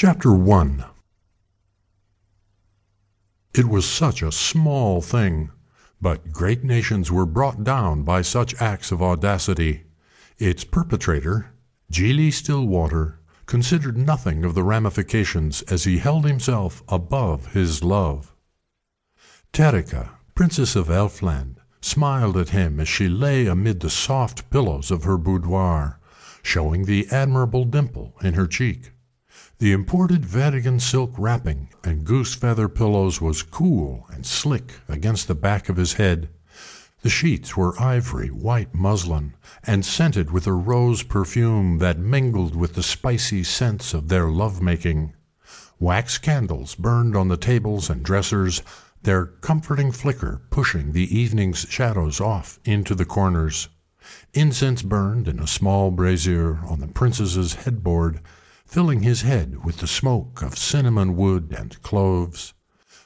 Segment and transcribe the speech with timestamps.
[0.00, 0.84] Chapter 1
[3.52, 5.50] It was such a small thing,
[6.00, 9.86] but great nations were brought down by such acts of audacity.
[10.38, 11.50] Its perpetrator,
[11.90, 18.36] Giele Stillwater, considered nothing of the ramifications as he held himself above his love.
[19.52, 25.02] Terika, Princess of Aelfland, smiled at him as she lay amid the soft pillows of
[25.02, 25.98] her boudoir,
[26.40, 28.92] showing the admirable dimple in her cheek.
[29.58, 35.36] The imported Vatican silk wrapping and goose feather pillows was cool and slick against the
[35.36, 36.28] back of his head.
[37.02, 42.74] The sheets were ivory white muslin, and scented with a rose perfume that mingled with
[42.74, 45.12] the spicy scents of their love making.
[45.78, 48.62] Wax candles burned on the tables and dressers,
[49.04, 53.68] their comforting flicker pushing the evening's shadows off into the corners.
[54.34, 58.20] Incense burned in a small brazier on the princess's headboard
[58.68, 62.52] filling his head with the smoke of cinnamon wood and cloves.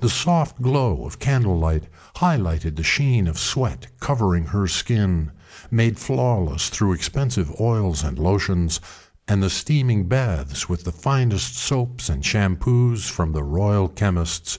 [0.00, 1.84] The soft glow of candlelight
[2.16, 5.30] highlighted the sheen of sweat covering her skin,
[5.70, 8.80] made flawless through expensive oils and lotions,
[9.28, 14.58] and the steaming baths with the finest soaps and shampoos from the royal chemists.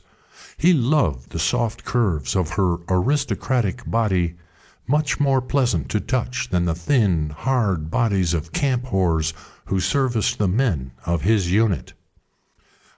[0.57, 4.35] He loved the soft curves of her aristocratic body,
[4.87, 9.33] much more pleasant to touch than the thin, hard bodies of camp whores
[9.65, 11.93] who serviced the men of his unit.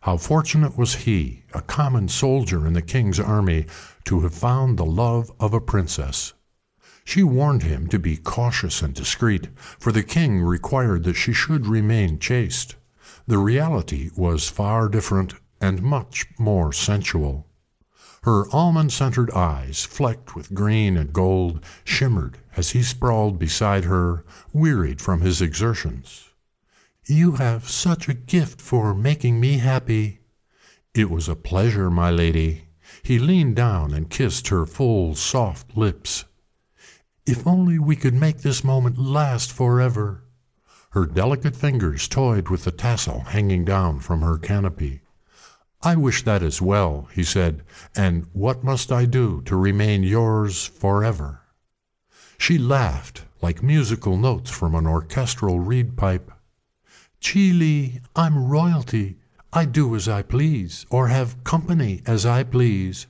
[0.01, 3.65] How fortunate was he, a common soldier in the king's army,
[4.05, 6.33] to have found the love of a princess.
[7.03, 9.47] She warned him to be cautious and discreet,
[9.79, 12.75] for the king required that she should remain chaste.
[13.27, 17.46] The reality was far different and much more sensual.
[18.27, 24.25] Her almond centered eyes, flecked with green and gold, shimmered as he sprawled beside her,
[24.51, 26.27] wearied from his exertions.
[27.05, 30.19] You have such a gift for making me happy.
[30.93, 32.65] It was a pleasure, my lady.
[33.01, 36.25] He leaned down and kissed her full, soft lips.
[37.25, 40.25] If only we could make this moment last forever.
[40.89, 44.99] Her delicate fingers toyed with the tassel hanging down from her canopy.
[45.87, 47.63] I wish that as well, he said,
[47.95, 51.43] and what must I do to remain yours forever?
[52.37, 56.29] She laughed like musical notes from an orchestral reed pipe.
[57.21, 59.15] Giele, I'm royalty.
[59.53, 63.07] I do as I please, or have company as I please.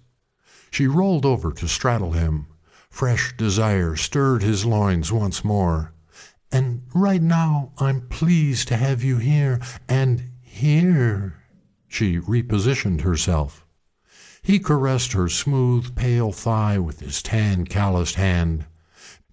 [0.70, 2.46] She rolled over to straddle him.
[2.92, 5.94] Fresh desire stirred his loins once more.
[6.52, 9.60] And right now I'm pleased to have you here,
[9.90, 11.38] and here.
[11.88, 13.66] She repositioned herself.
[14.42, 18.66] He caressed her smooth, pale thigh with his tan, calloused hand.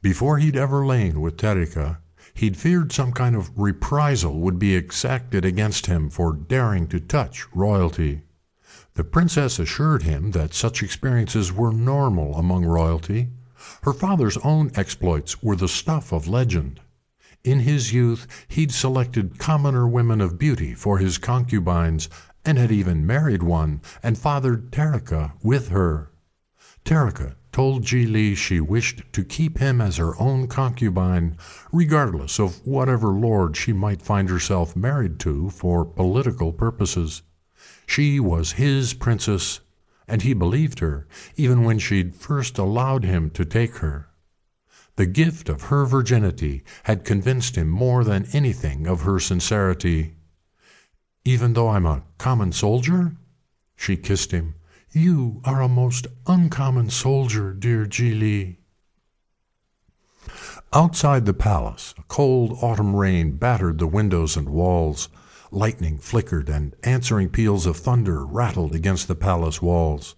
[0.00, 1.98] Before he'd ever lain with Terika,
[2.36, 7.46] He'd feared some kind of reprisal would be exacted against him for daring to touch
[7.54, 8.22] royalty.
[8.94, 13.28] The princess assured him that such experiences were normal among royalty.
[13.82, 16.80] Her father's own exploits were the stuff of legend.
[17.44, 22.08] In his youth he'd selected commoner women of beauty for his concubines,
[22.44, 26.10] and had even married one and fathered Terika with her.
[26.84, 31.36] Terika told Giele she wished to keep him as her own concubine,
[31.72, 37.22] regardless of whatever lord she might find herself married to for political purposes.
[37.86, 39.60] She was his princess,
[40.08, 41.06] and he believed her,
[41.36, 44.08] even when she'd first allowed him to take her.
[44.96, 50.16] The gift of her virginity had convinced him more than anything of her sincerity.
[51.26, 53.16] Even though I'm a common soldier?
[53.76, 54.56] She kissed him.
[54.92, 58.58] You are a most uncommon soldier, dear Li.
[60.74, 65.08] Outside the palace, a cold autumn rain battered the windows and walls.
[65.50, 70.16] Lightning flickered, and answering peals of thunder rattled against the palace walls.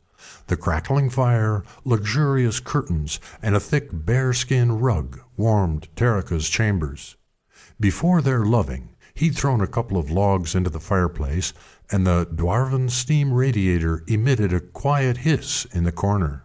[0.49, 7.15] The crackling fire, luxurious curtains, and a thick bearskin rug warmed Terika's chambers.
[7.79, 11.55] Before their loving, He'd thrown a couple of logs into the fireplace,
[11.91, 16.45] and the dwarven steam radiator emitted a quiet hiss in the corner.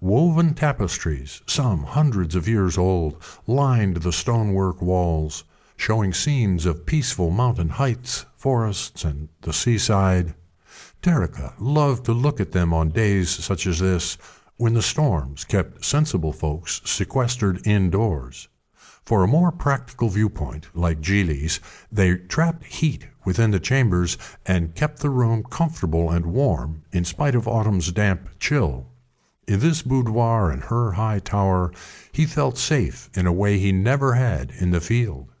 [0.00, 5.44] Woven tapestries, some hundreds of years old, lined the stonework walls,
[5.76, 10.32] showing scenes of peaceful mountain heights, forests, and the seaside.
[11.02, 14.16] Terika loved to look at them on days such as this,
[14.56, 18.48] when the storms kept sensible folks sequestered indoors.
[19.08, 21.60] For a more practical viewpoint, like Giele's,
[21.90, 27.34] they trapped heat within the chambers and kept the room comfortable and warm in spite
[27.34, 28.88] of autumn's damp chill.
[29.46, 31.72] In this boudoir and her high tower,
[32.12, 35.32] he felt safe in a way he never had in the field.